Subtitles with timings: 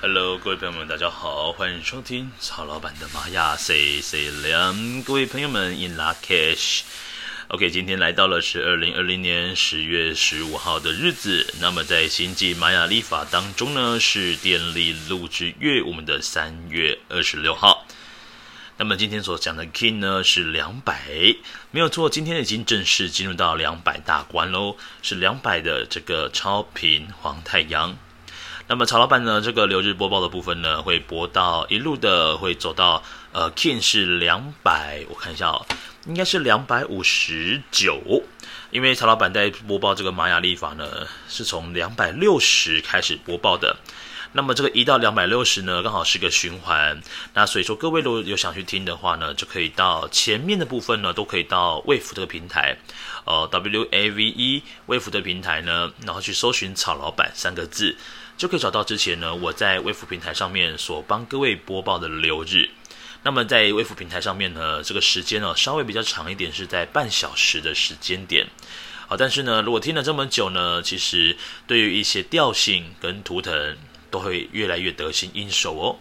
[0.00, 5.02] Hello，各位朋友们，大家好，欢迎收听曹老板的玛雅 C C 两。
[5.02, 6.82] 各位朋友们，In Lak'ech。
[7.48, 11.52] OK，今天来到了是二零二零年十月十五号的日子。
[11.60, 17.84] 那么在星际玛雅历法当中呢，是电力录制月，我们的三月二十六号。
[18.76, 21.10] 那么今天所讲的 King 呢是两百，
[21.72, 27.98] 没有错，今天已经正式进入到两百大关喽，是两百的这个超频黄太阳。
[28.70, 33.02] 那么曹老板呢，这个留日播报的部分呢，会播到一路的会走到
[33.32, 35.64] 呃，King 是两百，我看一下哦。
[36.06, 38.22] 应该是两百五十九，
[38.70, 43.74] 因为曹老板在播报这个玛雅历法呢，是从两百六十开始播报的。
[44.32, 47.00] 那么这个一到两百六十呢，刚好是个循环。
[47.32, 52.76] 那所以说，各位如果有想去听的话呢，就可以到前面的部分呢，都可以到 Wave 这个平台，
[53.24, 57.96] 呃，W A V E Wave 的平台呢，然后去搜寻曹老板三个字，
[58.38, 62.70] 就可以找到之前呢我在微服平台上面所帮各位播报的流日。
[63.24, 68.46] 那么在微服平台上面呢，这个时间呢稍微比较长一点，是在半小时的时间点。
[69.08, 73.76] 好，但是呢，如果听了这么久呢，其实对于一些调性跟图腾
[74.08, 75.96] 都会越来越得心应手哦。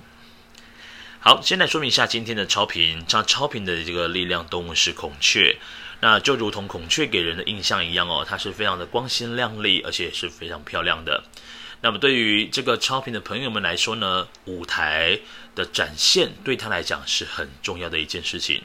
[1.19, 5.58] 好，先来说明一下今天的超频，像超频的这个力量动物是孔雀，
[6.02, 11.23] 那就如同孔雀给人的印象一样哦，它是非常的光鲜亮丽，而且也是非常漂亮的。
[11.81, 15.20] 那么对于这个超频的朋友们来说呢，舞台
[15.56, 18.64] 的展现对他来讲是很重要的一件事情。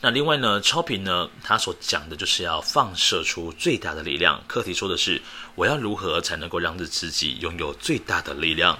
[0.00, 4.42] 那另外呢，超频呢，他所讲的就是要放射出最大的力量。
[4.48, 5.22] 课题说的是，
[5.54, 8.76] 我要如何才能够让自己拥有最大的力量？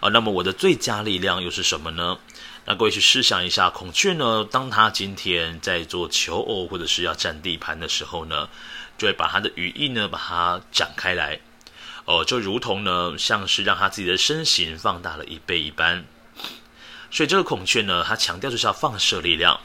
[0.00, 2.18] 啊，那么我的最佳力量又是什么呢？
[2.64, 8.48] 那各位去试想一下，孔雀呢，当他今天在做求偶或者是要占地盘的时候呢，
[8.98, 11.38] 就会把他的羽翼呢，把它展开来。
[12.06, 16.04] 哦，就如同呢，像是让他自己的身形放大了一倍一般。
[17.10, 19.60] 所以这个孔雀呢，它强调就是要放射力量。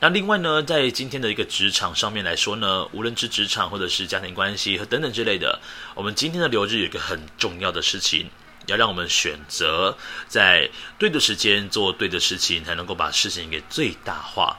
[0.00, 5.60] 那另外呢，在今天的一个职场上面来说呢，无论是职场或者是家庭关系和等等之类的，
[5.94, 8.30] 我们今天的流日有一个很重要的事情，
[8.66, 9.96] 要让我们选择
[10.28, 14.58] 在对的时间做对的事情，才能够把事情给最大化。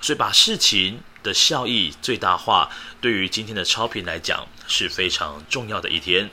[0.00, 2.70] 所以把事情的效益最大化，
[3.02, 6.30] 对于今天的超频来讲是非常重要的一天。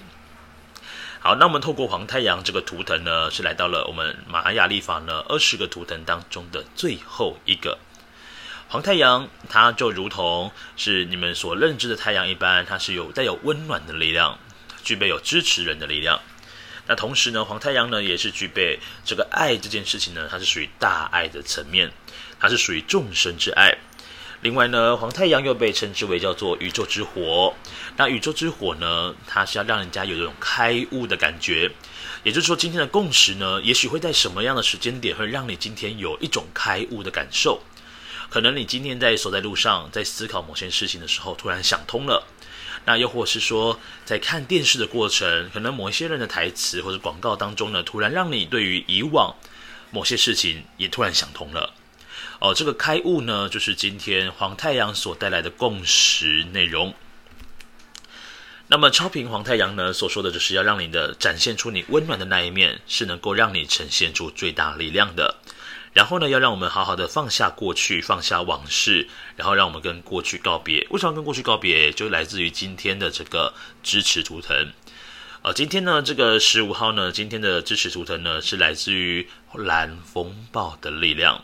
[1.19, 7.79] 好，那我们透过黄太阳这个图腾呢，是来到了我们玛雅历法呢二十个图腾当中的最后一个
[8.69, 14.38] 黄太阳，它就如同是你们所认知的太阳一般，它是有带有温暖的力量，
[14.83, 16.19] 具备有支持人的力量。
[16.85, 21.91] 那同时呢，黄太阳呢也是具备这个爱这件事情呢，它是属于大爱的层面，
[22.39, 23.75] 它是属于众生之爱。
[24.41, 27.53] 另外呢，黄太阳又被称之为叫做宇宙之火。
[27.95, 31.71] 那宇宙之火呢，它是要让人家有这种开悟的感觉。
[32.23, 37.61] 也就是说，今天的共识呢，也许会在什么样的时间点，会让你今天有一种开悟的感受。
[38.29, 42.27] 可能你今天在走在路上，在思考某些事情的时候，突然想通了。
[42.85, 49.33] 那又或是说，在看电视的过程，可能某一些人的台词或者广告当中呢，突然让你对于以往
[49.89, 51.73] 某些事情也突然想通了。
[52.39, 56.93] 哦，这个开悟呢，就是今天黄太阳所带来的共识内容。
[58.67, 65.37] 那么超频黄太阳呢，所说的就是要让你的展现出你温暖的那一面，是能够让你呈现出最大力量的。
[65.93, 70.85] 然后呢，要让我们好好的放下过去，放下往事，然后让我们跟过去告别。
[70.91, 71.91] 为什么跟过去告别？
[71.91, 74.71] 就来自于今天的这个支持图腾。
[75.41, 81.41] 呃，今天呢，这个十五号呢，今天的支持图腾呢，是来自于蓝风暴的力量。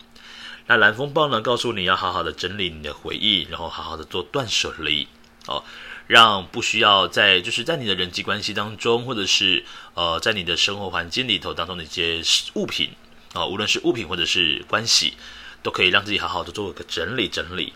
[0.66, 5.08] 那蓝风暴呢，告诉你要好好的整理你的回忆，然后好好的做断舍离，
[5.46, 5.64] 哦，
[6.08, 12.22] 让不需要在就是在你的人际关系当中，或者是呃在你的生活环境里头当中的一些
[12.54, 12.92] 物品，
[13.34, 15.16] 啊、哦，无论是物品或者是关系，
[15.62, 17.74] 都可以让自己好好的做一个整理整理。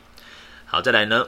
[0.65, 1.27] 好，再来呢，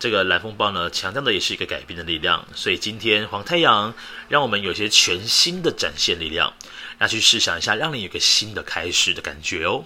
[0.00, 3.94] 这个蓝风暴呢，强调的也是一个改变的力量，所以今天黄太阳
[4.28, 6.52] 让我们有些全新的展现力量，
[6.98, 9.84] 那去试想一下，让你有个新的开始的感觉哦。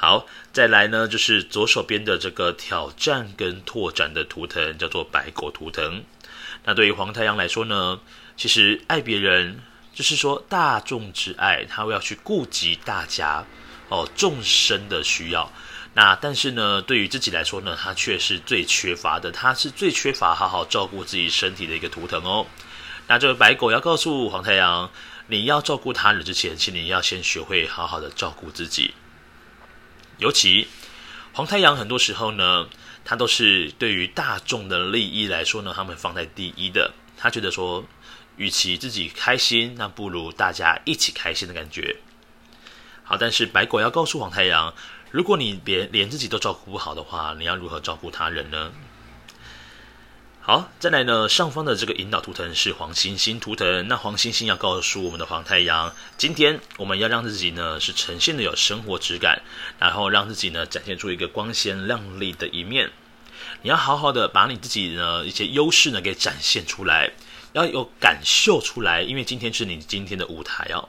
[0.00, 6.02] 好，再来呢，就是左手边的这个挑战跟拓展的图腾，叫做白狗图腾。
[6.64, 8.00] 那对于黄太阳来说呢，
[8.34, 9.60] 其实爱别人
[9.92, 13.44] 就是说大众之爱，他会要去顾及大家
[13.90, 15.52] 哦众生的需要。
[15.92, 22.46] 那但是呢，对于自己来说呢，他却是最缺乏的，他是最缺乏好好照顾自己身体的一个图腾哦。
[23.06, 24.90] 那这个白狗要告诉黄太阳，
[25.26, 28.94] 你要照顾他人之前，请你要先学会好好的照顾自己。
[30.20, 30.68] 尤其
[31.32, 32.68] 黄太阳很多时候呢，
[33.04, 36.92] 他都是对于大众的利益来说呢，他们放在第一的。
[37.16, 37.84] 他觉得说，
[38.36, 41.96] 与其自己开心，那不如大家一起开心的感觉。
[43.02, 44.72] 好，但是白狗要告诉黄太阳，
[45.10, 48.72] 如果你连连自己都照顾不好的话，你要如何照顾他人呢？
[50.42, 53.86] 好，再来呢，上方的这个引导图腾是黄星星图腾。
[53.88, 59.42] 那黄星星要告诉我们的黄太阳，今天我们要让自己呢是呈现的有生活质感，
[59.78, 62.90] 然后让自己呢展现出一个光鲜亮丽的一面。
[63.60, 67.12] 你要好好的把你自己呢一些优势呢给展现出来，
[67.52, 70.88] 要有感受出来，因为今天是你今天的舞台哦。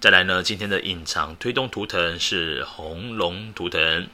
[0.00, 4.06] 再来呢，今天的隐藏推动图腾是红龙图腾。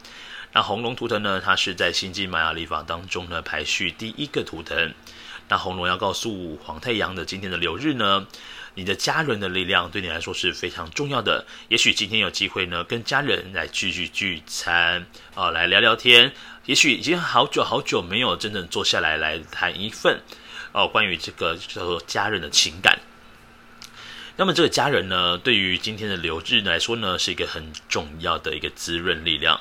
[0.52, 4.94] 那红龙图腾呢，它是在星际玛雅历法当中呢排序第一个图腾。
[5.48, 8.26] 那红龙要告诉黄太阳的今天的流日呢，
[8.74, 11.46] 你的家人的力量对你来说是非常重要的。
[11.68, 16.32] 也许今天有机会呢，跟家人来聚聚聚餐啊，来聊聊天。
[16.64, 20.20] 也许已经好久好久没有真正坐下来来谈一份
[20.72, 22.98] 哦，关于这个叫做家人的情感。
[24.36, 29.60] 那么这个家人呢，对于今天的流日来说呢，是一个很重要的一个滋润力量。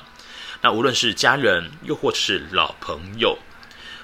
[0.62, 3.38] 那无论是家人，又或者是老朋友，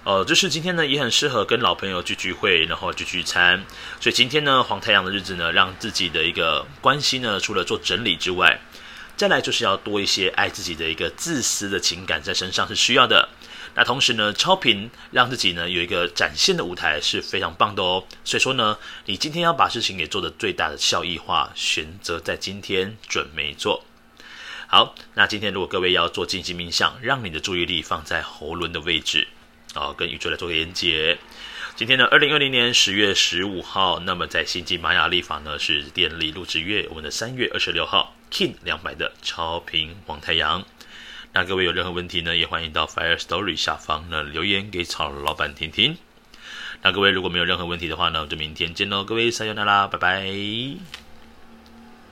[0.04, 3.64] 呃，就是今天呢，也很适合跟老朋友聚聚会，然后聚聚餐。
[4.00, 8.60] 所以今天呢，黄太阳的日子呢，让自己的一个关系呢，除了做整理之外，
[9.16, 13.28] 再来就是要多一些爱自己的一个自私的情感在身上是需要的。
[13.74, 18.04] 那同时呢，超频让自己呢有一个展现的舞台是非常棒的哦。
[18.24, 18.76] 所以说呢，
[19.06, 23.84] 你今天要把事情给做的最大的效益化，选择在今天准没错。
[24.74, 29.28] 好，那今天如果各位要做静心冥想，让你的注意力放在喉轮的位置，
[29.74, 31.18] 哦，跟宇宙来做个连接。
[31.76, 40.64] 今天呢，二零二零年十月十五号，那么在新际玛雅历法呢是电力录制月，我们的三月二十六号，King 两百的超频黄太阳。
[41.34, 45.98] 那各位有任何问题呢，也欢迎到 Fire Story 下方呢留言给草老板听听。
[46.80, 51.11] 那各位如果没有任何问题的话呢，我就明天见喽，各位撒由那拉，拜拜。